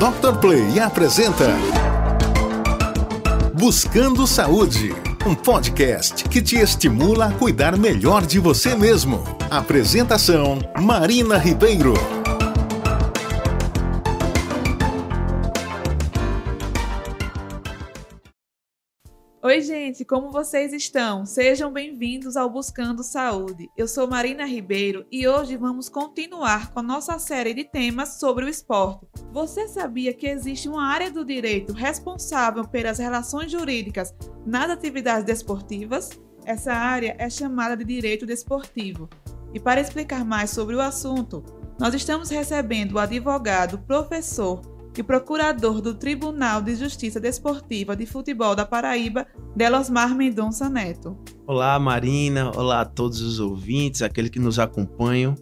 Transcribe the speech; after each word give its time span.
Dr. 0.00 0.38
Play 0.40 0.80
apresenta 0.80 1.46
Buscando 3.52 4.26
Saúde, 4.26 4.94
um 5.26 5.34
podcast 5.34 6.24
que 6.24 6.40
te 6.40 6.56
estimula 6.56 7.26
a 7.26 7.32
cuidar 7.32 7.76
melhor 7.76 8.24
de 8.24 8.38
você 8.38 8.74
mesmo. 8.74 9.22
Apresentação: 9.50 10.58
Marina 10.80 11.36
Ribeiro. 11.36 12.19
Gente, 19.90 20.04
como 20.04 20.30
vocês 20.30 20.72
estão? 20.72 21.26
Sejam 21.26 21.72
bem-vindos 21.72 22.36
ao 22.36 22.48
Buscando 22.48 23.02
Saúde. 23.02 23.68
Eu 23.76 23.88
sou 23.88 24.06
Marina 24.06 24.46
Ribeiro 24.46 25.04
e 25.10 25.26
hoje 25.26 25.56
vamos 25.56 25.88
continuar 25.88 26.70
com 26.70 26.78
a 26.78 26.82
nossa 26.82 27.18
série 27.18 27.52
de 27.52 27.64
temas 27.64 28.20
sobre 28.20 28.44
o 28.44 28.48
esporte. 28.48 29.08
Você 29.32 29.66
sabia 29.66 30.14
que 30.14 30.28
existe 30.28 30.68
uma 30.68 30.86
área 30.86 31.10
do 31.10 31.24
direito 31.24 31.72
responsável 31.72 32.68
pelas 32.68 32.98
relações 32.98 33.50
jurídicas 33.50 34.14
nas 34.46 34.70
atividades 34.70 35.24
desportivas? 35.24 36.10
Essa 36.44 36.72
área 36.72 37.16
é 37.18 37.28
chamada 37.28 37.76
de 37.76 37.84
direito 37.84 38.24
desportivo. 38.24 39.08
E 39.52 39.58
para 39.58 39.80
explicar 39.80 40.24
mais 40.24 40.50
sobre 40.50 40.76
o 40.76 40.80
assunto, 40.80 41.42
nós 41.80 41.94
estamos 41.94 42.30
recebendo 42.30 42.92
o 42.92 42.98
advogado, 43.00 43.80
professor 43.80 44.62
e 44.98 45.02
procurador 45.02 45.80
do 45.80 45.94
Tribunal 45.94 46.60
de 46.60 46.74
Justiça 46.74 47.20
Desportiva 47.20 47.96
de 47.96 48.06
Futebol 48.06 48.54
da 48.54 48.66
Paraíba, 48.66 49.26
Delosmar 49.54 50.14
Mendonça 50.14 50.68
Neto. 50.68 51.16
Olá, 51.46 51.78
Marina. 51.78 52.50
Olá 52.56 52.82
a 52.82 52.84
todos 52.84 53.20
os 53.20 53.40
ouvintes, 53.40 54.02
aqueles 54.02 54.30
que 54.30 54.38
nos 54.38 54.58
acompanham. 54.58 55.34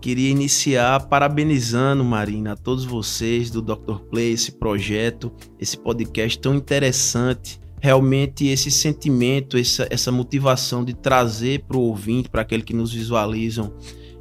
Queria 0.00 0.30
iniciar 0.30 1.08
parabenizando, 1.08 2.04
Marina, 2.04 2.52
a 2.52 2.56
todos 2.56 2.84
vocês 2.84 3.50
do 3.50 3.62
Dr. 3.62 4.00
Play, 4.10 4.32
esse 4.32 4.52
projeto, 4.52 5.32
esse 5.58 5.78
podcast 5.78 6.38
tão 6.38 6.54
interessante. 6.54 7.58
Realmente, 7.80 8.46
esse 8.46 8.70
sentimento, 8.70 9.58
essa, 9.58 9.86
essa 9.90 10.12
motivação 10.12 10.84
de 10.84 10.94
trazer 10.94 11.64
para 11.64 11.76
o 11.76 11.80
ouvinte, 11.80 12.28
para 12.28 12.42
aqueles 12.42 12.64
que 12.64 12.74
nos 12.74 12.92
visualizam, 12.92 13.74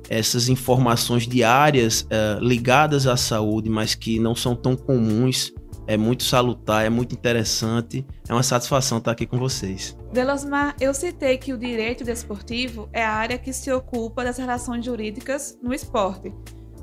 essas 0.09 0.49
informações 0.49 1.27
diárias 1.27 2.01
uh, 2.01 2.39
ligadas 2.43 3.07
à 3.07 3.17
saúde, 3.17 3.69
mas 3.69 3.95
que 3.95 4.19
não 4.19 4.35
são 4.35 4.55
tão 4.55 4.75
comuns, 4.75 5.53
é 5.85 5.97
muito 5.97 6.23
salutar, 6.23 6.85
é 6.85 6.89
muito 6.89 7.13
interessante. 7.13 8.05
É 8.27 8.33
uma 8.33 8.43
satisfação 8.43 8.97
estar 8.99 9.11
aqui 9.11 9.25
com 9.25 9.37
vocês. 9.37 9.97
Delosmar, 10.11 10.75
eu 10.79 10.93
citei 10.93 11.37
que 11.37 11.53
o 11.53 11.57
direito 11.57 12.03
desportivo 12.03 12.89
é 12.93 13.03
a 13.03 13.11
área 13.11 13.37
que 13.37 13.51
se 13.51 13.71
ocupa 13.71 14.23
das 14.23 14.37
relações 14.37 14.85
jurídicas 14.85 15.57
no 15.61 15.73
esporte. 15.73 16.33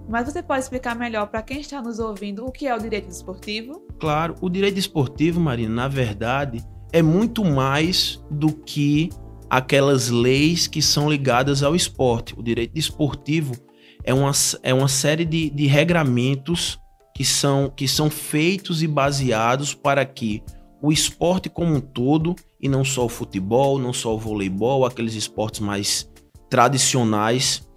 Mas 0.08 0.26
você 0.30 0.42
pode 0.42 0.60
explicar 0.60 0.96
melhor 0.96 1.28
para 1.28 1.40
quem 1.40 1.60
está 1.60 1.80
nos 1.80 1.98
ouvindo 1.98 2.44
o 2.44 2.50
que 2.50 2.66
é 2.66 2.74
o 2.74 2.78
direito 2.78 3.06
desportivo? 3.06 3.86
Claro, 3.98 4.34
o 4.40 4.50
direito 4.50 4.74
desportivo, 4.74 5.40
Marina, 5.40 5.72
na 5.72 5.88
verdade, 5.88 6.64
é 6.92 7.00
muito 7.00 7.44
mais 7.44 8.20
do 8.30 8.52
que 8.52 9.10
aquelas 9.50 10.08
leis 10.08 10.68
que 10.68 10.80
são 10.80 11.10
ligadas 11.10 11.64
ao 11.64 11.74
esporte. 11.74 12.34
O 12.38 12.42
direito 12.42 12.72
desportivo 12.72 13.56
é 14.04 14.14
uma, 14.14 14.30
é 14.62 14.72
uma 14.72 14.88
série 14.88 15.24
de, 15.24 15.50
de 15.50 15.66
regramentos 15.66 16.78
que 17.14 17.24
são, 17.24 17.68
que 17.68 17.88
são 17.88 18.08
feitos 18.08 18.82
e 18.82 18.86
baseados 18.86 19.74
para 19.74 20.06
que 20.06 20.42
o 20.80 20.90
esporte 20.90 21.50
como 21.50 21.74
um 21.74 21.80
todo, 21.80 22.34
e 22.58 22.68
não 22.68 22.84
só 22.84 23.04
o 23.04 23.08
futebol, 23.08 23.78
não 23.78 23.92
só 23.92 24.14
o 24.14 24.18
voleibol, 24.18 24.86
aqueles 24.86 25.14
esportes 25.14 25.60
mais 25.60 26.08
tradicionais, 26.48 27.68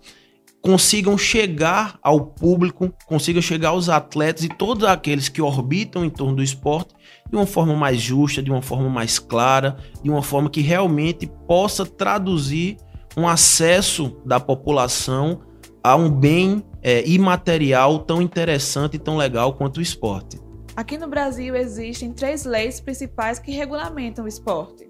consigam 0.63 1.17
chegar 1.17 1.99
ao 2.01 2.25
público, 2.25 2.91
consigam 3.05 3.41
chegar 3.41 3.69
aos 3.69 3.89
atletas 3.89 4.45
e 4.45 4.49
todos 4.49 4.85
aqueles 4.85 5.27
que 5.27 5.41
orbitam 5.41 6.05
em 6.05 6.09
torno 6.09 6.37
do 6.37 6.43
esporte 6.43 6.95
de 7.29 7.35
uma 7.35 7.45
forma 7.45 7.75
mais 7.75 7.99
justa, 7.99 8.41
de 8.41 8.49
uma 8.49 8.61
forma 8.61 8.89
mais 8.89 9.19
clara, 9.19 9.75
de 10.01 10.09
uma 10.09 10.23
forma 10.23 10.49
que 10.49 10.61
realmente 10.61 11.29
possa 11.45 11.85
traduzir 11.85 12.77
um 13.17 13.27
acesso 13.27 14.17
da 14.25 14.39
população 14.39 15.41
a 15.83 15.97
um 15.97 16.09
bem 16.09 16.63
é, 16.81 17.05
imaterial 17.05 17.99
tão 17.99 18.21
interessante 18.21 18.95
e 18.95 18.99
tão 18.99 19.17
legal 19.17 19.55
quanto 19.55 19.77
o 19.77 19.81
esporte. 19.81 20.39
Aqui 20.77 20.97
no 20.97 21.09
Brasil 21.09 21.57
existem 21.57 22.13
três 22.13 22.45
leis 22.45 22.79
principais 22.79 23.37
que 23.37 23.51
regulamentam 23.51 24.23
o 24.23 24.27
esporte. 24.29 24.89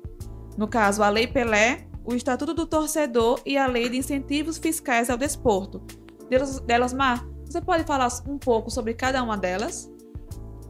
No 0.56 0.68
caso, 0.68 1.02
a 1.02 1.10
Lei 1.10 1.26
Pelé, 1.26 1.88
o 2.06 2.14
Estatuto 2.14 2.54
do 2.54 2.66
Torcedor 2.66 3.40
e 3.46 3.58
a 3.58 3.68
Lei 3.68 3.90
de 3.90 3.98
Incentivos 3.98 4.58
Fiscais 4.58 5.10
ao 5.10 5.18
Desporto. 5.18 5.82
Delosmar, 6.66 7.26
você 7.46 7.62
pode 7.62 7.84
falar 7.84 8.10
um 8.28 8.38
pouco 8.38 8.72
sobre 8.72 8.94
cada 8.94 9.22
uma 9.22 9.38
delas? 9.38 9.92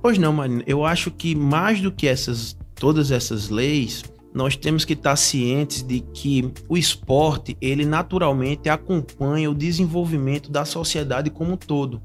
Pois 0.01 0.17
não, 0.17 0.33
Marina. 0.33 0.63
Eu 0.67 0.85
acho 0.85 1.11
que 1.11 1.33
mais 1.33 1.79
do 1.79 1.91
que 1.91 2.07
essas, 2.07 2.57
todas 2.75 3.09
essas 3.09 3.49
leis, 3.49 4.03
nós 4.33 4.55
temos 4.55 4.83
que 4.83 4.93
estar 4.93 5.15
cientes 5.15 5.81
de 5.81 6.01
que 6.01 6.51
o 6.67 6.75
esporte, 6.75 7.55
ele 7.61 7.85
naturalmente 7.85 8.67
acompanha 8.67 9.49
o 9.49 9.55
desenvolvimento 9.55 10.51
da 10.51 10.65
sociedade 10.65 11.29
como 11.29 11.53
um 11.53 11.57
todo. 11.57 12.01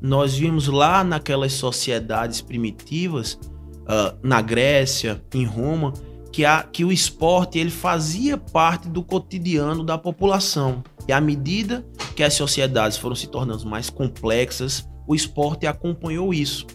Nós 0.00 0.34
vimos 0.36 0.68
lá 0.68 1.02
naquelas 1.02 1.52
sociedades 1.54 2.40
primitivas, 2.40 3.34
uh, 3.82 4.16
na 4.22 4.40
Grécia, 4.40 5.22
em 5.34 5.44
Roma, 5.44 5.92
que, 6.32 6.44
a, 6.46 6.62
que 6.62 6.84
o 6.84 6.90
esporte 6.90 7.58
ele 7.58 7.70
fazia 7.70 8.38
parte 8.38 8.88
do 8.88 9.02
cotidiano 9.02 9.84
da 9.84 9.98
população. 9.98 10.82
E 11.06 11.12
à 11.12 11.20
medida 11.20 11.86
que 12.16 12.22
as 12.22 12.34
sociedades 12.34 12.96
foram 12.96 13.14
se 13.14 13.26
tornando 13.26 13.66
mais 13.66 13.90
complexas, 13.90 14.88
o 15.06 15.14
esporte 15.14 15.66
acompanhou 15.66 16.32
isso. 16.32 16.66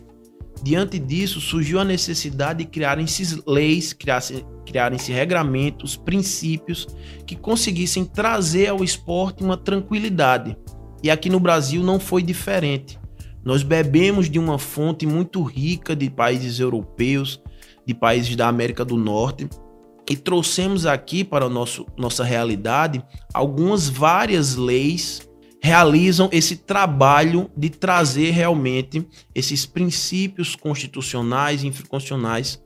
Diante 0.62 1.00
disso, 1.00 1.40
surgiu 1.40 1.80
a 1.80 1.86
necessidade 1.86 2.64
de 2.64 2.70
criarem-se 2.70 3.42
leis, 3.46 3.96
criarem-se 4.66 5.12
regramentos, 5.12 5.96
princípios 5.96 6.88
que 7.26 7.36
conseguissem 7.36 8.04
trazer 8.04 8.68
ao 8.68 8.84
esporte 8.84 9.44
uma 9.44 9.56
tranquilidade. 9.56 10.58
E 11.04 11.12
aqui 11.12 11.30
no 11.30 11.40
Brasil 11.40 11.84
não 11.84 12.00
foi 12.00 12.24
diferente. 12.24 13.00
Nós 13.46 13.64
bebemos 13.64 14.30
de 14.30 14.40
uma 14.40 14.58
fonte 14.58 15.06
muito 15.06 15.42
rica 15.44 15.96
de 15.96 16.10
países 16.10 16.60
europeus, 16.60 17.42
de 17.88 17.94
países 17.94 18.36
da 18.36 18.50
América 18.50 18.84
do 18.84 18.98
Norte 18.98 19.50
e 20.10 20.16
trouxemos 20.16 20.86
aqui 20.86 21.24
para 21.24 21.48
nosso, 21.48 21.86
nossa 21.98 22.24
realidade 22.24 23.02
algumas 23.34 23.88
várias 23.88 24.56
leis 24.56 25.28
realizam 25.62 26.30
esse 26.32 26.58
trabalho 26.58 27.50
de 27.56 27.70
trazer 27.70 28.32
realmente 28.32 29.08
esses 29.34 29.66
princípios 29.66 30.56
constitucionais 30.56 31.64
e 31.64 31.68
infraconstitucionais 31.68 32.62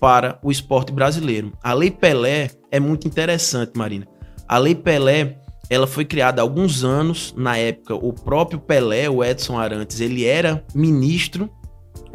para 0.00 0.40
o 0.42 0.50
esporte 0.50 0.92
brasileiro. 0.92 1.52
A 1.62 1.72
Lei 1.72 1.90
Pelé 1.90 2.50
é 2.70 2.80
muito 2.80 3.06
interessante, 3.06 3.72
Marina. 3.76 4.08
A 4.48 4.58
Lei 4.58 4.74
Pelé, 4.74 5.38
ela 5.70 5.86
foi 5.86 6.04
criada 6.04 6.42
há 6.42 6.44
alguns 6.44 6.82
anos, 6.82 7.32
na 7.36 7.56
época 7.56 7.94
o 7.94 8.12
próprio 8.12 8.58
Pelé, 8.58 9.08
o 9.08 9.22
Edson 9.22 9.58
Arantes, 9.58 10.00
ele 10.00 10.24
era 10.24 10.64
ministro 10.74 11.48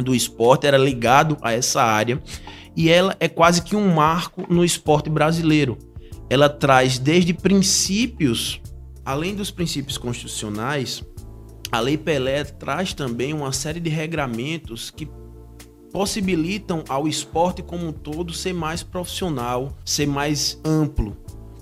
do 0.03 0.15
esporte, 0.15 0.67
era 0.67 0.77
ligado 0.77 1.37
a 1.41 1.51
essa 1.51 1.81
área 1.81 2.21
e 2.75 2.89
ela 2.89 3.15
é 3.19 3.27
quase 3.27 3.63
que 3.63 3.75
um 3.75 3.93
marco 3.93 4.45
no 4.53 4.63
esporte 4.63 5.09
brasileiro. 5.09 5.77
Ela 6.29 6.47
traz 6.47 6.99
desde 6.99 7.33
princípios, 7.33 8.61
além 9.03 9.33
dos 9.33 9.49
princípios 9.49 9.97
constitucionais, 9.97 11.03
a 11.71 11.79
Lei 11.79 11.97
Pelé 11.97 12.43
traz 12.43 12.93
também 12.93 13.33
uma 13.33 13.51
série 13.51 13.79
de 13.79 13.89
regramentos 13.89 14.89
que 14.89 15.09
possibilitam 15.91 16.83
ao 16.87 17.07
esporte 17.07 17.63
como 17.63 17.87
um 17.87 17.91
todo 17.91 18.33
ser 18.33 18.53
mais 18.53 18.83
profissional, 18.83 19.75
ser 19.83 20.05
mais 20.05 20.59
amplo. 20.63 21.17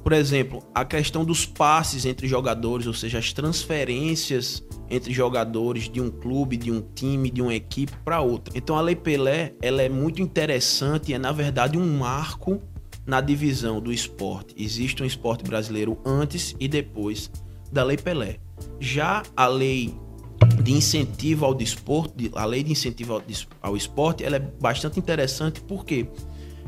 Por 0.06 0.14
exemplo, 0.14 0.62
a 0.72 0.86
questão 0.86 1.26
dos 1.26 1.48
passes 1.48 2.06
entre 2.06 2.28
jogadores, 2.28 2.86
ou 2.86 2.94
seja, 2.94 3.18
as 3.18 3.34
transferências 3.34 4.64
entre 4.88 5.12
jogadores 5.12 5.90
de 5.90 6.00
um 6.00 6.12
clube, 6.12 6.58
de 6.58 6.72
um 6.72 6.80
time, 6.80 7.32
de 7.32 7.42
uma 7.42 7.56
equipe 7.56 7.92
para 8.06 8.22
outra. 8.22 8.56
Então 8.56 8.78
a 8.78 8.82
Lei 8.82 8.96
Pelé, 8.96 9.54
ela 9.60 9.82
é 9.82 9.90
muito 9.90 10.22
interessante 10.22 11.10
e 11.10 11.16
é 11.16 11.18
na 11.18 11.32
verdade 11.32 11.76
um 11.76 11.98
marco 11.98 12.62
na 13.04 13.20
divisão 13.20 13.82
do 13.82 13.92
esporte. 13.92 14.54
Existe 14.56 15.02
um 15.02 15.08
esporte 15.08 15.44
brasileiro 15.44 15.98
antes 16.06 16.56
e 16.60 16.68
depois 16.68 17.32
da 17.72 17.84
Lei 17.84 17.98
Pelé. 17.98 18.38
Já 18.80 19.24
a 19.36 19.48
lei 19.48 19.92
de 20.62 20.72
incentivo 20.72 21.46
ao 21.46 21.54
desporto, 21.56 22.14
a 22.36 22.46
lei 22.46 22.62
de 22.62 22.72
incentivo 22.72 23.24
ao 23.60 23.76
esporte, 23.76 24.24
ela 24.24 24.36
é 24.36 24.40
bastante 24.40 25.00
interessante 25.00 25.62
porque 25.62 26.08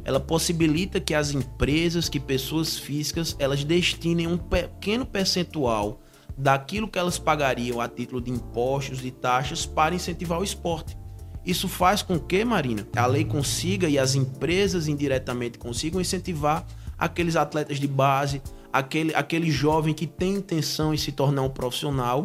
ela 0.08 0.22
possibilita 0.22 1.02
que 1.02 1.14
as 1.14 1.32
empresas, 1.32 2.08
que 2.08 2.18
pessoas 2.18 2.80
físicas, 2.80 3.36
elas 3.38 3.66
destinem 3.66 4.26
um 4.26 4.38
pequeno 4.38 5.06
percentual 5.06 6.00
daquilo 6.38 6.88
que 6.88 6.98
elas 6.98 7.20
pagariam 7.20 7.82
a 7.82 7.90
título 7.90 8.22
de 8.22 8.32
impostos 8.32 9.04
e 9.04 9.12
taxas 9.12 9.66
para 9.66 9.94
incentivar 9.94 10.40
o 10.40 10.46
esporte. 10.46 10.98
Isso 11.46 11.68
faz 11.68 12.02
com 12.02 12.18
que, 12.18 12.46
Marina, 12.46 12.88
a 12.96 13.06
lei 13.06 13.26
consiga 13.26 13.90
e 13.90 14.00
as 14.00 14.16
empresas 14.16 14.88
indiretamente 14.88 15.58
consigam 15.58 16.00
incentivar 16.00 16.66
aqueles 16.98 17.36
atletas 17.36 17.78
de 17.78 17.88
base, 17.88 18.42
aquele, 18.72 19.14
aquele 19.14 19.52
jovem 19.52 19.94
que 19.94 20.08
tem 20.08 20.36
intenção 20.36 20.94
em 20.94 20.98
se 20.98 21.12
tornar 21.12 21.42
um 21.42 21.50
profissional 21.50 22.24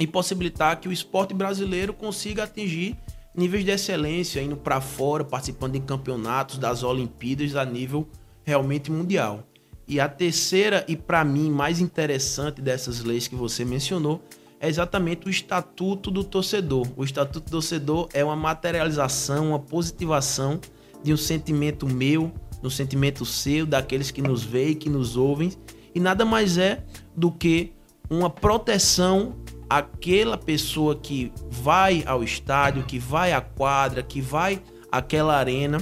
e 0.00 0.06
possibilitar 0.06 0.80
que 0.80 0.88
o 0.88 0.92
esporte 0.92 1.34
brasileiro 1.34 1.92
consiga 1.92 2.44
atingir 2.44 2.96
níveis 3.34 3.64
de 3.64 3.70
excelência, 3.70 4.40
indo 4.40 4.56
para 4.56 4.80
fora, 4.80 5.24
participando 5.24 5.72
de 5.72 5.80
campeonatos 5.80 6.58
das 6.58 6.82
Olimpíadas 6.82 7.56
a 7.56 7.64
nível 7.64 8.06
realmente 8.44 8.90
mundial. 8.90 9.46
E 9.86 9.98
a 10.00 10.08
terceira 10.08 10.84
e 10.88 10.96
para 10.96 11.24
mim 11.24 11.50
mais 11.50 11.80
interessante 11.80 12.60
dessas 12.60 13.02
leis 13.02 13.26
que 13.28 13.34
você 13.34 13.64
mencionou 13.64 14.22
é 14.60 14.68
exatamente 14.68 15.26
o 15.26 15.30
estatuto 15.30 16.10
do 16.10 16.22
torcedor. 16.22 16.86
O 16.96 17.04
estatuto 17.04 17.46
do 17.46 17.50
torcedor 17.50 18.08
é 18.14 18.24
uma 18.24 18.36
materialização, 18.36 19.48
uma 19.48 19.58
positivação 19.58 20.60
de 21.02 21.12
um 21.12 21.16
sentimento 21.16 21.86
meu, 21.86 22.32
um 22.62 22.70
sentimento 22.70 23.24
seu, 23.26 23.66
daqueles 23.66 24.12
que 24.12 24.22
nos 24.22 24.44
veem, 24.44 24.74
que 24.74 24.88
nos 24.88 25.16
ouvem, 25.16 25.52
e 25.92 25.98
nada 25.98 26.24
mais 26.24 26.58
é 26.58 26.84
do 27.16 27.30
que 27.30 27.72
uma 28.08 28.30
proteção 28.30 29.34
àquela 29.78 30.36
pessoa 30.36 30.94
que 30.94 31.32
vai 31.50 32.02
ao 32.06 32.22
estádio, 32.22 32.84
que 32.84 32.98
vai 32.98 33.32
à 33.32 33.40
quadra, 33.40 34.02
que 34.02 34.20
vai 34.20 34.60
àquela 34.90 35.34
arena, 35.34 35.78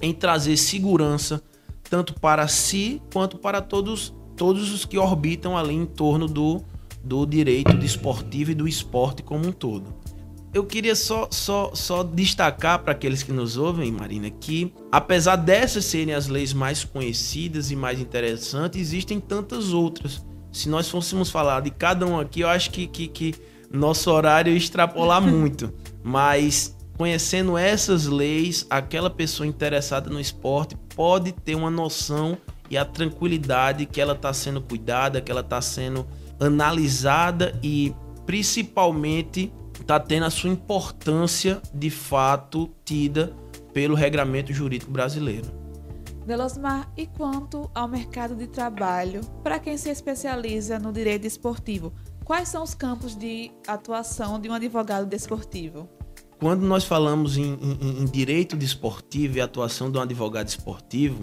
em 0.00 0.12
trazer 0.12 0.56
segurança 0.56 1.42
tanto 1.90 2.14
para 2.14 2.46
si 2.46 3.02
quanto 3.12 3.36
para 3.36 3.60
todos, 3.60 4.14
todos 4.36 4.72
os 4.72 4.84
que 4.84 4.96
orbitam 4.96 5.56
ali 5.56 5.74
em 5.74 5.86
torno 5.86 6.28
do, 6.28 6.62
do 7.02 7.26
direito 7.26 7.76
desportivo 7.76 8.52
e 8.52 8.54
do 8.54 8.68
esporte 8.68 9.24
como 9.24 9.48
um 9.48 9.52
todo. 9.52 9.94
Eu 10.54 10.64
queria 10.64 10.94
só, 10.94 11.28
só, 11.30 11.72
só 11.74 12.04
destacar 12.04 12.78
para 12.78 12.92
aqueles 12.92 13.22
que 13.22 13.32
nos 13.32 13.56
ouvem, 13.56 13.90
Marina, 13.90 14.30
que 14.30 14.72
apesar 14.90 15.36
dessas 15.36 15.84
serem 15.84 16.14
as 16.14 16.28
leis 16.28 16.52
mais 16.52 16.84
conhecidas 16.84 17.70
e 17.70 17.76
mais 17.76 18.00
interessantes, 18.00 18.80
existem 18.80 19.18
tantas 19.18 19.72
outras. 19.72 20.24
Se 20.56 20.70
nós 20.70 20.88
fôssemos 20.88 21.30
falar 21.30 21.60
de 21.60 21.70
cada 21.70 22.06
um 22.06 22.18
aqui, 22.18 22.40
eu 22.40 22.48
acho 22.48 22.70
que, 22.70 22.86
que, 22.86 23.08
que 23.08 23.34
nosso 23.70 24.10
horário 24.10 24.50
ia 24.50 24.56
extrapolar 24.56 25.20
muito. 25.20 25.70
Mas 26.02 26.74
conhecendo 26.96 27.58
essas 27.58 28.06
leis, 28.06 28.66
aquela 28.70 29.10
pessoa 29.10 29.46
interessada 29.46 30.08
no 30.08 30.18
esporte 30.18 30.74
pode 30.94 31.32
ter 31.32 31.54
uma 31.54 31.68
noção 31.68 32.38
e 32.70 32.78
a 32.78 32.86
tranquilidade 32.86 33.84
que 33.84 34.00
ela 34.00 34.14
está 34.14 34.32
sendo 34.32 34.62
cuidada, 34.62 35.20
que 35.20 35.30
ela 35.30 35.42
está 35.42 35.60
sendo 35.60 36.06
analisada 36.40 37.54
e 37.62 37.94
principalmente 38.24 39.52
está 39.78 40.00
tendo 40.00 40.24
a 40.24 40.30
sua 40.30 40.48
importância 40.48 41.60
de 41.74 41.90
fato 41.90 42.70
tida 42.82 43.30
pelo 43.74 43.94
regramento 43.94 44.54
jurídico 44.54 44.90
brasileiro. 44.90 45.65
Delosmar, 46.26 46.92
e 46.96 47.06
quanto 47.06 47.70
ao 47.72 47.86
mercado 47.86 48.34
de 48.34 48.48
trabalho, 48.48 49.20
para 49.44 49.60
quem 49.60 49.76
se 49.76 49.88
especializa 49.88 50.76
no 50.76 50.92
direito 50.92 51.24
esportivo, 51.24 51.92
quais 52.24 52.48
são 52.48 52.64
os 52.64 52.74
campos 52.74 53.14
de 53.14 53.52
atuação 53.64 54.40
de 54.40 54.48
um 54.48 54.52
advogado 54.52 55.06
desportivo? 55.06 55.88
Quando 56.40 56.62
nós 56.66 56.84
falamos 56.84 57.36
em, 57.36 57.54
em, 57.54 58.02
em 58.02 58.04
direito 58.06 58.56
desportivo 58.56 59.38
e 59.38 59.40
atuação 59.40 59.88
de 59.88 59.98
um 59.98 60.00
advogado 60.00 60.48
esportivo, 60.48 61.20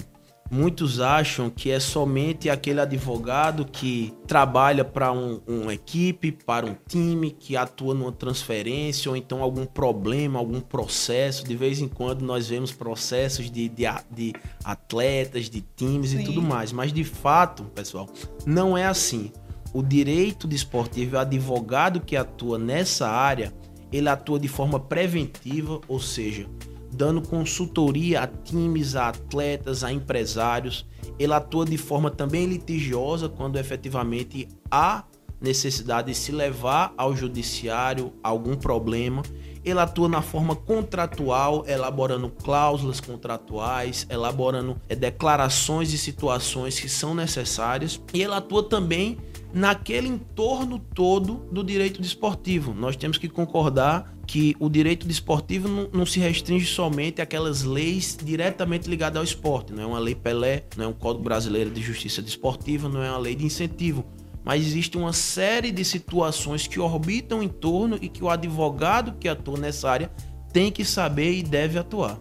muitos 0.53 1.01
acham 1.01 1.50
que 1.50 1.71
é 1.71 1.79
somente 1.79 2.47
aquele 2.47 2.79
advogado 2.79 3.65
que 3.65 4.13
trabalha 4.27 4.85
para 4.85 5.11
um, 5.11 5.41
uma 5.47 5.73
equipe, 5.73 6.31
para 6.31 6.63
um 6.63 6.75
time, 6.88 7.31
que 7.31 7.57
atua 7.57 7.95
numa 7.95 8.11
transferência 8.11 9.09
ou 9.09 9.17
então 9.17 9.41
algum 9.41 9.65
problema, 9.65 10.38
algum 10.38 10.61
processo. 10.61 11.44
De 11.44 11.55
vez 11.55 11.81
em 11.81 11.88
quando 11.88 12.21
nós 12.21 12.50
vemos 12.50 12.71
processos 12.71 13.50
de, 13.50 13.67
de, 13.67 13.85
de 14.11 14.33
atletas, 14.63 15.50
de 15.50 15.61
times 15.75 16.11
Sim. 16.11 16.21
e 16.21 16.23
tudo 16.23 16.41
mais. 16.41 16.71
Mas 16.71 16.94
de 16.94 17.03
fato, 17.03 17.63
pessoal, 17.73 18.07
não 18.45 18.77
é 18.77 18.85
assim. 18.85 19.31
O 19.73 19.81
direito 19.81 20.47
desportivo, 20.47 21.15
o 21.15 21.19
advogado 21.19 21.99
que 21.99 22.15
atua 22.15 22.59
nessa 22.59 23.09
área, 23.09 23.51
ele 23.91 24.07
atua 24.07 24.39
de 24.39 24.47
forma 24.47 24.79
preventiva, 24.79 25.81
ou 25.88 25.99
seja, 25.99 26.47
dando 26.94 27.22
consultoria 27.22 28.22
a 28.22 28.28
times, 28.28 28.95
a 28.95 29.10
atletas, 29.10 29.84
a 29.84 29.92
empresários. 29.92 30.86
Ele 31.19 31.34
atua 31.34 31.66
de 31.66 31.78
forma 31.78 32.10
também 32.10 32.45
litigiosa 32.45 33.28
quando 33.28 33.57
efetivamente 33.57 34.48
há 34.69 35.04
necessidade 35.42 36.07
de 36.07 36.18
se 36.18 36.31
levar 36.31 36.94
ao 36.98 37.16
judiciário 37.16 38.13
algum 38.24 38.56
problema. 38.56 39.22
Ele 39.63 39.80
atua 39.80 40.07
na 40.07 40.22
forma 40.22 40.56
contratual, 40.56 41.66
elaborando 41.68 42.30
cláusulas 42.30 43.00
contratuais, 43.00 44.06
elaborando 44.10 44.78
é, 44.88 44.95
declarações 44.95 45.94
e 45.94 45.98
situações 45.98 46.80
que 46.80 46.90
são 46.90 47.13
necessárias. 47.13 48.00
E 48.13 48.22
ele 48.22 48.34
atua 48.34 48.63
também 48.63 49.18
naquele 49.53 50.07
entorno 50.07 50.79
todo 50.79 51.45
do 51.51 51.63
direito 51.63 52.01
desportivo. 52.01 52.73
Nós 52.73 52.95
temos 52.95 53.19
que 53.19 53.29
concordar 53.29 54.11
que 54.25 54.55
o 54.59 54.67
direito 54.67 55.07
desportivo 55.07 55.67
não, 55.67 55.89
não, 55.94 56.05
se 56.05 56.19
restringe 56.19 56.65
somente 56.65 57.21
àquelas 57.21 57.61
leis 57.61 58.17
diretamente 58.21 58.89
ligadas 58.89 59.17
ao 59.17 59.23
esporte. 59.23 59.71
Não 59.71 59.83
é 59.83 59.85
uma 59.85 60.00
lei 60.00 60.15
Pelé, 60.15 60.63
não 60.75 60.85
é 60.85 60.88
um 60.88 60.94
Código 60.94 61.23
Brasileiro 61.23 61.69
de 61.69 61.81
Justiça 61.81 62.21
Desportiva, 62.21 62.89
não 62.89 63.03
é 63.03 63.09
uma 63.09 63.19
lei 63.19 63.35
de 63.35 63.45
incentivo. 63.45 64.03
Mas 64.44 64.65
existe 64.65 64.97
uma 64.97 65.13
série 65.13 65.71
de 65.71 65.85
situações 65.85 66.67
que 66.67 66.79
orbitam 66.79 67.44
em 67.44 67.47
torno 67.47 67.97
e 68.01 68.09
que 68.09 68.23
o 68.23 68.29
advogado 68.29 69.13
que 69.19 69.29
atua 69.29 69.57
nessa 69.57 69.89
área 69.89 70.11
tem 70.51 70.71
que 70.71 70.83
saber 70.83 71.33
e 71.33 71.44
deve 71.44 71.77
atuar. 71.77 72.19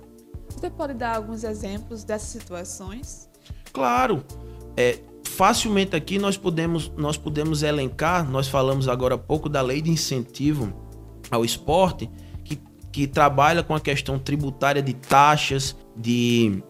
Você 0.49 0.70
pode 0.70 0.94
dar 0.94 1.17
alguns 1.17 1.44
exemplos 1.44 2.05
dessas 2.05 2.28
situações? 2.28 3.28
Claro. 3.73 4.25
É, 4.76 5.00
facilmente 5.43 5.97
aqui 5.97 6.21
nós 6.21 6.37
podemos, 6.37 6.93
nós 6.97 7.17
podemos 7.17 7.65
elencar, 7.65 8.31
nós 8.31 8.47
falamos 8.47 8.87
agora 8.87 9.17
há 9.17 9.19
pouco 9.19 9.49
da 9.49 9.61
lei 9.61 9.83
de 9.83 9.91
incentivo 9.91 10.73
ao 11.33 11.44
esporte, 11.44 12.09
que, 12.44 12.61
que 12.93 13.09
trabalha 13.09 13.61
com 13.61 13.75
a 13.75 13.81
questão 13.81 14.21
tributária 14.21 14.81
de 14.81 14.94
taxas, 14.94 15.77
de 15.97 16.62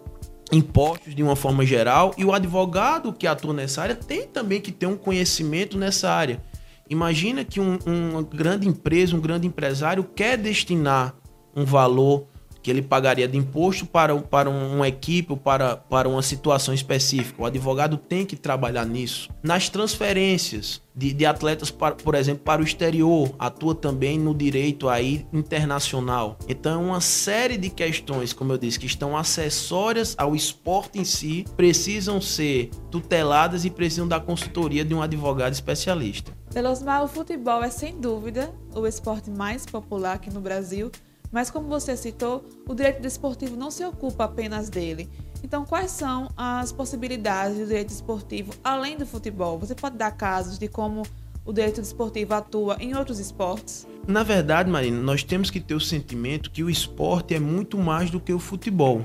impostos 0.51 1.15
de 1.15 1.23
uma 1.23 1.37
forma 1.37 1.67
geral, 1.67 2.15
e 2.17 2.25
o 2.25 2.33
advogado 2.33 3.13
que 3.13 3.27
atua 3.27 3.53
nessa 3.53 3.83
área 3.83 3.95
tem 3.95 4.27
também 4.27 4.59
que 4.59 4.73
ter 4.73 4.87
um 4.87 4.97
conhecimento 4.97 5.77
nessa 5.77 6.11
área. 6.11 6.43
Imagina 6.89 7.45
que 7.45 7.61
um, 7.61 7.79
uma 7.85 8.23
grande 8.23 8.67
empresa, 8.67 9.15
um 9.15 9.21
grande 9.21 9.47
empresário 9.47 10.03
quer 10.03 10.39
destinar 10.39 11.15
um 11.55 11.67
valor 11.67 12.27
que 12.62 12.70
ele 12.70 12.81
pagaria 12.81 13.26
de 13.26 13.37
imposto 13.37 13.85
para, 13.85 14.17
para 14.17 14.49
uma 14.49 14.87
equipe 14.87 15.37
para, 15.37 15.76
para 15.76 16.09
uma 16.09 16.23
situação 16.23 16.73
específica. 16.73 17.43
O 17.43 17.47
advogado 17.47 17.97
tem 17.97 18.25
que 18.25 18.37
trabalhar 18.37 18.85
nisso. 18.85 19.29
Nas 19.43 19.69
transferências 19.69 20.81
de, 20.94 21.12
de 21.12 21.26
atletas, 21.26 21.70
para, 21.70 21.94
por 21.94 22.14
exemplo, 22.14 22.44
para 22.44 22.61
o 22.61 22.64
exterior, 22.64 23.35
atua 23.38 23.75
também 23.75 24.19
no 24.19 24.35
direito 24.35 24.88
aí 24.88 25.26
internacional. 25.32 26.38
Então, 26.49 26.82
é 26.82 26.87
uma 26.87 27.00
série 27.00 27.56
de 27.56 27.70
questões, 27.70 28.32
como 28.32 28.53
eu 28.53 28.58
disse, 28.58 28.79
que 28.79 28.87
estão 28.87 29.17
acessórias 29.17 30.15
ao 30.19 30.37
esporte 30.37 30.98
em 30.98 31.05
si, 31.05 31.44
precisam 31.56 32.20
ser 32.20 32.70
tuteladas 32.91 33.65
e 33.65 33.70
precisam 33.70 34.06
da 34.06 34.20
consultoria 34.20 34.84
de 34.84 34.94
um 34.94 35.03
advogado 35.03 35.53
especialista. 35.53 36.32
Velosmar, 36.51 37.03
o 37.03 37.08
futebol 37.08 37.63
é 37.63 37.70
sem 37.70 37.98
dúvida 37.98 38.55
o 38.75 38.87
esporte 38.87 39.31
mais 39.31 39.65
popular 39.65 40.17
aqui 40.17 40.31
no 40.31 40.41
Brasil 40.41 40.91
mas 41.32 41.51
como 41.51 41.67
você 41.67 41.96
citou, 41.96 42.44
o 42.69 42.74
direito 42.74 43.01
desportivo 43.01 43.56
não 43.56 43.70
se 43.70 43.82
ocupa 43.84 44.24
apenas 44.24 44.69
dele. 44.69 45.08
Então, 45.43 45.65
quais 45.65 45.91
são 45.91 46.31
as 46.36 46.70
possibilidades 46.70 47.58
do 47.58 47.67
direito 47.67 47.89
desportivo 47.89 48.53
além 48.62 48.96
do 48.96 49.06
futebol? 49.06 49.58
Você 49.58 49.74
pode 49.74 49.96
dar 49.96 50.12
casos 50.12 50.58
de 50.58 50.69
como 50.69 51.03
o 51.44 51.53
direito 51.53 51.81
desportivo 51.81 52.34
atua 52.34 52.77
em 52.79 52.94
outros 52.94 53.19
esportes? 53.19 53.86
Na 54.06 54.22
verdade, 54.22 54.70
Marina, 54.70 55.01
nós 55.01 55.24
temos 55.24 55.51
que 55.51 55.58
ter 55.58 55.74
o 55.74 55.81
sentimento 55.81 56.51
que 56.51 56.62
o 56.62 56.70
esporte 56.70 57.34
é 57.34 57.41
muito 57.41 57.79
mais 57.79 58.10
do 58.10 58.20
que 58.20 58.32
o 58.32 58.39
futebol. 58.39 59.03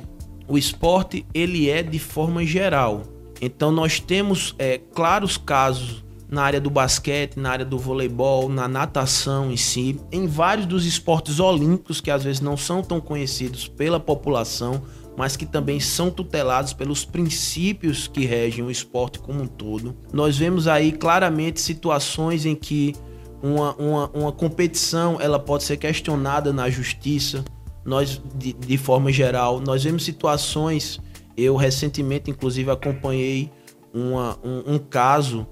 O 0.48 0.58
esporte 0.58 1.26
ele 1.34 1.70
é 1.70 1.82
de 1.82 1.98
forma 1.98 2.46
geral. 2.46 3.04
Então 3.42 3.72
nós 3.72 4.00
temos 4.00 4.56
é, 4.58 4.80
claros 4.94 5.38
casos 5.38 6.04
na 6.30 6.44
área 6.44 6.60
do 6.60 6.70
basquete, 6.70 7.38
na 7.38 7.52
área 7.52 7.66
do 7.66 7.80
voleibol, 7.80 8.50
na 8.50 8.68
natação 8.68 9.52
em 9.52 9.58
si, 9.58 10.00
em 10.12 10.28
vários 10.28 10.66
dos 10.66 10.86
esportes 10.86 11.40
olímpicos 11.40 12.02
que 12.02 12.12
às 12.12 12.24
vezes 12.24 12.42
não 12.42 12.58
são 12.58 12.82
tão 12.82 13.00
conhecidos 13.00 13.68
pela 13.68 14.00
população, 14.00 14.82
mas 15.18 15.36
que 15.36 15.46
também 15.46 15.80
são 15.80 16.12
tutelados 16.12 16.74
pelos 16.74 17.04
princípios 17.04 18.08
que 18.08 18.26
regem 18.26 18.64
o 18.64 18.70
esporte 18.70 19.20
como 19.20 19.42
um 19.42 19.48
todo. 19.48 19.96
Nós 20.14 20.38
vemos 20.38 20.68
aí 20.68 20.92
claramente 20.92 21.60
situações 21.60 22.46
em 22.46 22.56
que 22.56 22.94
uma, 23.42 23.74
uma, 23.76 24.10
uma 24.14 24.32
competição 24.32 25.20
ela 25.20 25.40
pode 25.40 25.64
ser 25.64 25.78
questionada 25.78 26.52
na 26.52 26.70
justiça. 26.70 27.44
Nós, 27.84 28.22
de, 28.36 28.54
de 28.54 28.78
forma 28.78 29.12
geral, 29.12 29.60
nós 29.60 29.84
vemos 29.84 30.04
situações. 30.04 31.00
Eu 31.36 31.56
recentemente, 31.56 32.30
inclusive, 32.30 32.70
acompanhei 32.70 33.52
uma, 33.94 34.38
um, 34.44 34.76
um 34.76 34.80
caso 34.80 35.48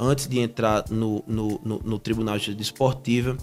antes 0.00 0.26
de 0.26 0.40
entrar 0.40 0.84
no, 0.88 1.22
no, 1.26 1.60
no, 1.62 1.78
no 1.84 1.98
Tribunal 1.98 2.38
de 2.38 2.46
Justiça 2.46 2.72
Esportiva, 2.72 3.36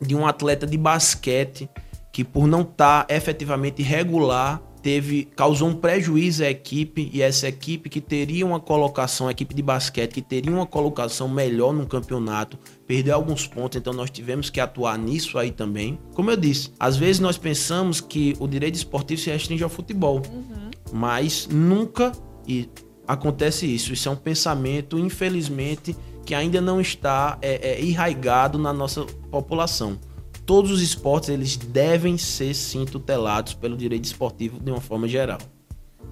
de 0.00 0.16
um 0.16 0.26
atleta 0.26 0.66
de 0.66 0.76
basquete 0.76 1.70
que, 2.12 2.24
por 2.24 2.46
não 2.46 2.62
estar 2.62 3.04
tá 3.04 3.14
efetivamente 3.14 3.82
regular 3.82 4.60
teve 4.82 5.28
causou 5.36 5.68
um 5.68 5.74
prejuízo 5.74 6.42
à 6.42 6.50
equipe 6.50 7.08
e 7.12 7.22
essa 7.22 7.46
equipe 7.46 7.88
que 7.88 8.00
teria 8.00 8.44
uma 8.44 8.58
colocação, 8.58 9.28
a 9.28 9.30
equipe 9.30 9.54
de 9.54 9.62
basquete 9.62 10.12
que 10.12 10.20
teria 10.20 10.50
uma 10.50 10.66
colocação 10.66 11.28
melhor 11.28 11.72
no 11.72 11.86
campeonato, 11.86 12.58
perdeu 12.86 13.14
alguns 13.14 13.46
pontos, 13.46 13.78
então 13.78 13.92
nós 13.92 14.10
tivemos 14.10 14.50
que 14.50 14.58
atuar 14.58 14.98
nisso 14.98 15.38
aí 15.38 15.52
também. 15.52 15.98
Como 16.14 16.30
eu 16.30 16.36
disse, 16.36 16.72
às 16.78 16.96
vezes 16.96 17.20
nós 17.20 17.38
pensamos 17.38 18.00
que 18.00 18.34
o 18.40 18.48
direito 18.48 18.74
esportivo 18.74 19.20
se 19.20 19.30
restringe 19.30 19.62
ao 19.62 19.70
futebol, 19.70 20.20
uhum. 20.28 20.70
mas 20.92 21.46
nunca 21.46 22.10
e 22.46 22.68
acontece 23.06 23.66
isso. 23.66 23.92
Isso 23.92 24.08
é 24.08 24.12
um 24.12 24.16
pensamento, 24.16 24.98
infelizmente, 24.98 25.96
que 26.24 26.34
ainda 26.34 26.60
não 26.60 26.80
está 26.80 27.38
é, 27.42 27.72
é, 27.72 27.84
enraigado 27.84 28.58
na 28.58 28.72
nossa 28.72 29.04
população 29.30 29.98
todos 30.44 30.70
os 30.70 30.82
esportes 30.82 31.28
eles 31.28 31.56
devem 31.56 32.18
ser 32.18 32.54
sim 32.54 32.84
tutelados 32.84 33.54
pelo 33.54 33.76
direito 33.76 34.04
esportivo 34.04 34.58
de 34.58 34.70
uma 34.70 34.80
forma 34.80 35.06
geral. 35.06 35.38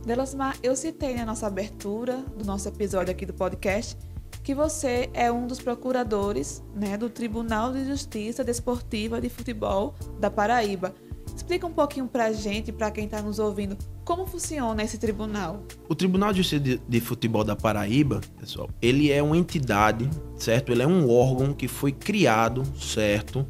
Delasmar, 0.04 0.56
eu 0.62 0.74
citei 0.74 1.14
na 1.14 1.26
nossa 1.26 1.46
abertura 1.46 2.16
do 2.36 2.44
nosso 2.44 2.68
episódio 2.68 3.10
aqui 3.10 3.26
do 3.26 3.34
podcast 3.34 3.96
que 4.42 4.54
você 4.54 5.10
é 5.12 5.30
um 5.30 5.46
dos 5.46 5.60
procuradores 5.60 6.62
né, 6.74 6.96
do 6.96 7.10
Tribunal 7.10 7.72
de 7.72 7.84
Justiça 7.84 8.42
Desportiva 8.42 9.20
de 9.20 9.28
Futebol 9.28 9.94
da 10.18 10.30
Paraíba. 10.30 10.94
Explica 11.36 11.66
um 11.66 11.72
pouquinho 11.72 12.06
para 12.06 12.26
a 12.26 12.32
gente, 12.32 12.72
para 12.72 12.90
quem 12.90 13.04
está 13.04 13.20
nos 13.20 13.38
ouvindo, 13.38 13.76
como 14.10 14.26
funciona 14.26 14.82
esse 14.82 14.98
tribunal. 14.98 15.62
O 15.88 15.94
Tribunal 15.94 16.32
de 16.32 16.38
Justiça 16.38 16.80
de, 16.88 17.00
Futebol 17.00 17.44
da 17.44 17.54
Paraíba, 17.54 18.20
pessoal, 18.40 18.68
ele 18.82 19.08
é 19.08 19.22
uma 19.22 19.38
entidade, 19.38 20.10
certo? 20.36 20.72
Ele 20.72 20.82
é 20.82 20.86
um 20.86 21.08
órgão 21.08 21.52
que 21.52 21.68
foi 21.68 21.92
criado, 21.92 22.64
certo? 22.76 23.46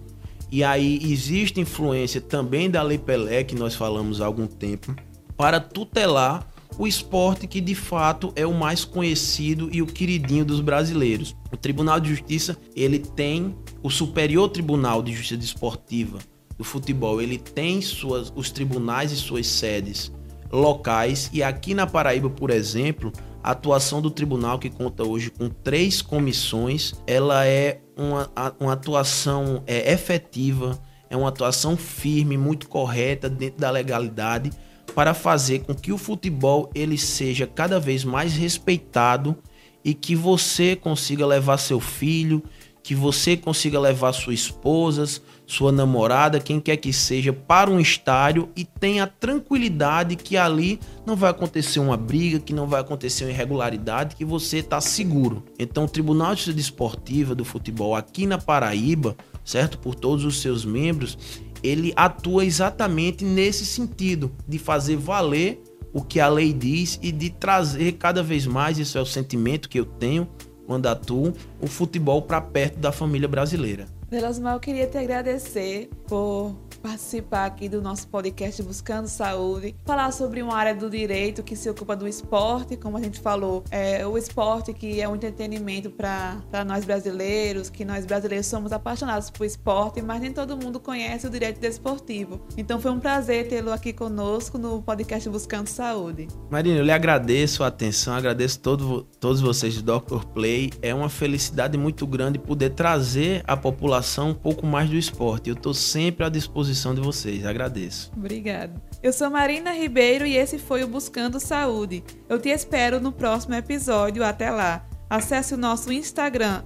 E 0.52 0.62
aí 0.62 1.00
existe 1.02 1.58
influência 1.58 2.20
também 2.20 2.70
da 2.70 2.82
Lei 2.82 2.98
Pelé, 2.98 3.42
que 3.42 3.54
nós 3.54 3.74
falamos 3.74 4.20
há 4.20 4.26
algum 4.26 4.46
tempo, 4.46 4.94
para 5.34 5.58
tutelar 5.60 6.46
o 6.76 6.86
esporte 6.86 7.46
que 7.46 7.62
de 7.62 7.74
fato 7.74 8.30
é 8.36 8.46
o 8.46 8.52
mais 8.52 8.84
conhecido 8.84 9.70
e 9.72 9.80
o 9.80 9.86
queridinho 9.86 10.44
dos 10.44 10.60
brasileiros. 10.60 11.34
O 11.50 11.56
Tribunal 11.56 11.98
de 11.98 12.10
Justiça, 12.10 12.54
ele 12.76 12.98
tem 12.98 13.56
o 13.82 13.88
Superior 13.88 14.50
Tribunal 14.50 15.02
de 15.02 15.14
Justiça 15.14 15.38
Desportiva 15.38 16.18
do 16.58 16.64
futebol, 16.64 17.22
ele 17.22 17.38
tem 17.38 17.80
suas 17.80 18.30
os 18.36 18.50
tribunais 18.50 19.10
e 19.10 19.16
suas 19.16 19.46
sedes 19.46 20.12
locais. 20.50 21.30
E 21.32 21.42
aqui 21.42 21.74
na 21.74 21.86
Paraíba, 21.86 22.28
por 22.28 22.50
exemplo, 22.50 23.12
a 23.42 23.52
atuação 23.52 24.02
do 24.02 24.10
tribunal, 24.10 24.58
que 24.58 24.68
conta 24.70 25.04
hoje 25.04 25.30
com 25.30 25.48
três 25.48 26.02
comissões, 26.02 26.94
ela 27.06 27.46
é 27.46 27.80
uma, 27.96 28.30
uma 28.58 28.72
atuação 28.72 29.62
é, 29.66 29.92
efetiva, 29.92 30.80
é 31.08 31.16
uma 31.16 31.28
atuação 31.28 31.76
firme, 31.76 32.36
muito 32.36 32.68
correta 32.68 33.28
dentro 33.28 33.60
da 33.60 33.70
legalidade 33.70 34.50
para 34.94 35.14
fazer 35.14 35.60
com 35.60 35.74
que 35.74 35.92
o 35.92 35.98
futebol 35.98 36.70
ele 36.74 36.98
seja 36.98 37.46
cada 37.46 37.78
vez 37.78 38.04
mais 38.04 38.34
respeitado 38.34 39.36
e 39.84 39.94
que 39.94 40.14
você 40.14 40.76
consiga 40.76 41.26
levar 41.26 41.58
seu 41.58 41.80
filho, 41.80 42.42
que 42.82 42.94
você 42.94 43.36
consiga 43.36 43.78
levar 43.78 44.12
sua 44.12 44.34
esposa, 44.34 45.04
sua 45.50 45.72
namorada, 45.72 46.38
quem 46.38 46.60
quer 46.60 46.76
que 46.76 46.92
seja, 46.92 47.32
para 47.32 47.68
um 47.68 47.80
estádio 47.80 48.48
e 48.54 48.64
tenha 48.64 49.04
tranquilidade 49.04 50.14
que 50.14 50.36
ali 50.36 50.78
não 51.04 51.16
vai 51.16 51.32
acontecer 51.32 51.80
uma 51.80 51.96
briga, 51.96 52.38
que 52.38 52.52
não 52.52 52.68
vai 52.68 52.80
acontecer 52.80 53.24
uma 53.24 53.32
irregularidade, 53.32 54.14
que 54.14 54.24
você 54.24 54.58
está 54.58 54.80
seguro. 54.80 55.42
Então, 55.58 55.84
o 55.84 55.88
Tribunal 55.88 56.36
de 56.36 56.42
Justiça 56.42 56.60
Esportiva 56.60 57.34
do 57.34 57.44
Futebol 57.44 57.96
aqui 57.96 58.26
na 58.26 58.38
Paraíba, 58.38 59.16
certo? 59.44 59.76
Por 59.78 59.96
todos 59.96 60.24
os 60.24 60.40
seus 60.40 60.64
membros, 60.64 61.18
ele 61.64 61.92
atua 61.96 62.44
exatamente 62.44 63.24
nesse 63.24 63.66
sentido, 63.66 64.30
de 64.46 64.56
fazer 64.56 64.96
valer 64.96 65.60
o 65.92 66.00
que 66.00 66.20
a 66.20 66.28
lei 66.28 66.52
diz 66.52 66.96
e 67.02 67.10
de 67.10 67.28
trazer 67.28 67.94
cada 67.94 68.22
vez 68.22 68.46
mais, 68.46 68.78
isso 68.78 68.96
é 68.96 69.00
o 69.00 69.06
sentimento 69.06 69.68
que 69.68 69.80
eu 69.80 69.84
tenho, 69.84 70.28
quando 70.64 70.86
atuam 70.86 71.34
o 71.60 71.66
futebol 71.66 72.22
para 72.22 72.40
perto 72.40 72.78
da 72.78 72.92
família 72.92 73.26
brasileira. 73.26 73.86
Delasmar, 74.10 74.56
eu 74.56 74.60
queria 74.60 74.88
te 74.88 74.98
agradecer 74.98 75.88
por 76.08 76.52
participar 76.80 77.46
aqui 77.46 77.68
do 77.68 77.82
nosso 77.82 78.08
podcast 78.08 78.62
Buscando 78.62 79.06
Saúde, 79.06 79.74
falar 79.84 80.10
sobre 80.12 80.42
uma 80.42 80.56
área 80.56 80.74
do 80.74 80.88
direito 80.88 81.42
que 81.42 81.54
se 81.54 81.68
ocupa 81.68 81.94
do 81.94 82.08
esporte, 82.08 82.76
como 82.76 82.96
a 82.96 83.00
gente 83.00 83.20
falou, 83.20 83.62
é 83.70 84.06
o 84.06 84.16
esporte 84.16 84.72
que 84.72 85.00
é 85.00 85.08
um 85.08 85.14
entretenimento 85.14 85.90
para 85.90 86.64
nós 86.66 86.84
brasileiros, 86.84 87.68
que 87.68 87.84
nós 87.84 88.06
brasileiros 88.06 88.46
somos 88.46 88.72
apaixonados 88.72 89.30
por 89.30 89.44
esporte, 89.44 90.00
mas 90.00 90.20
nem 90.20 90.32
todo 90.32 90.56
mundo 90.56 90.80
conhece 90.80 91.26
o 91.26 91.30
direito 91.30 91.60
desportivo. 91.60 92.40
Então 92.56 92.80
foi 92.80 92.90
um 92.90 92.98
prazer 92.98 93.48
tê-lo 93.48 93.72
aqui 93.72 93.92
conosco 93.92 94.56
no 94.58 94.82
podcast 94.82 95.28
Buscando 95.28 95.66
Saúde. 95.66 96.28
Marina, 96.50 96.78
eu 96.78 96.84
lhe 96.84 96.92
agradeço 96.92 97.62
a 97.62 97.66
atenção, 97.66 98.14
agradeço 98.14 98.58
todo, 98.60 99.06
todos 99.18 99.40
vocês 99.40 99.80
do 99.80 100.00
Dr. 100.00 100.24
Play. 100.26 100.70
É 100.80 100.94
uma 100.94 101.08
felicidade 101.08 101.76
muito 101.76 102.06
grande 102.06 102.38
poder 102.38 102.70
trazer 102.70 103.42
à 103.46 103.56
população 103.56 104.30
um 104.30 104.34
pouco 104.34 104.66
mais 104.66 104.88
do 104.88 104.96
esporte. 104.96 105.50
Eu 105.50 105.54
estou 105.54 105.74
sempre 105.74 106.24
à 106.24 106.28
disposição 106.28 106.69
disposição 106.70 106.94
de 106.94 107.00
vocês. 107.00 107.44
Agradeço. 107.44 108.10
Obrigada. 108.16 108.72
Eu 109.02 109.12
sou 109.12 109.28
Marina 109.30 109.72
Ribeiro 109.72 110.26
e 110.26 110.36
esse 110.36 110.58
foi 110.58 110.84
o 110.84 110.88
Buscando 110.88 111.40
Saúde. 111.40 112.04
Eu 112.28 112.38
te 112.38 112.48
espero 112.48 113.00
no 113.00 113.12
próximo 113.12 113.54
episódio. 113.54 114.24
Até 114.24 114.50
lá. 114.50 114.86
Acesse 115.08 115.54
o 115.54 115.58
nosso 115.58 115.92
Instagram, 115.92 116.62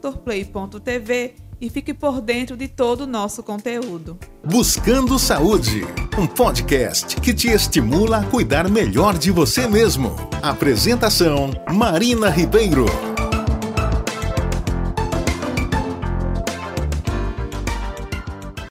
drplay.tv 0.00 1.34
e 1.60 1.68
fique 1.68 1.92
por 1.92 2.22
dentro 2.22 2.56
de 2.56 2.68
todo 2.68 3.02
o 3.02 3.06
nosso 3.06 3.42
conteúdo. 3.42 4.18
Buscando 4.42 5.18
Saúde, 5.18 5.82
um 6.18 6.26
podcast 6.26 7.20
que 7.20 7.34
te 7.34 7.48
estimula 7.48 8.18
a 8.18 8.24
cuidar 8.24 8.70
melhor 8.70 9.18
de 9.18 9.30
você 9.30 9.66
mesmo. 9.66 10.16
Apresentação: 10.42 11.50
Marina 11.70 12.30
Ribeiro. 12.30 12.86